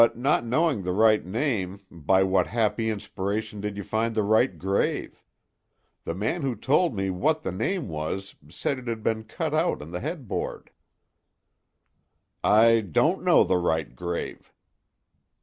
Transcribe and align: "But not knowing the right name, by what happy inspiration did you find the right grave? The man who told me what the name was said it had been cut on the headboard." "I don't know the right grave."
"But 0.01 0.17
not 0.17 0.43
knowing 0.43 0.81
the 0.81 0.93
right 0.93 1.23
name, 1.23 1.81
by 1.91 2.23
what 2.23 2.47
happy 2.47 2.89
inspiration 2.89 3.61
did 3.61 3.77
you 3.77 3.83
find 3.83 4.15
the 4.15 4.23
right 4.23 4.57
grave? 4.57 5.23
The 6.05 6.15
man 6.15 6.41
who 6.41 6.55
told 6.55 6.95
me 6.95 7.11
what 7.11 7.43
the 7.43 7.51
name 7.51 7.87
was 7.87 8.33
said 8.49 8.79
it 8.79 8.87
had 8.87 9.03
been 9.03 9.25
cut 9.25 9.53
on 9.53 9.91
the 9.91 9.99
headboard." 9.99 10.71
"I 12.43 12.79
don't 12.81 13.21
know 13.23 13.43
the 13.43 13.57
right 13.57 13.95
grave." 13.95 14.51